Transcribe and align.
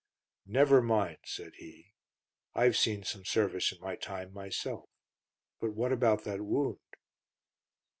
"Never 0.47 0.81
mind," 0.81 1.19
said 1.25 1.51
he; 1.57 1.93
"I've 2.55 2.75
seen 2.75 3.03
some 3.03 3.23
service 3.23 3.71
in 3.71 3.79
my 3.81 3.95
time, 3.95 4.33
myself. 4.33 4.89
But 5.59 5.75
what 5.75 5.91
about 5.91 6.23
that 6.23 6.41
wound?" 6.41 6.79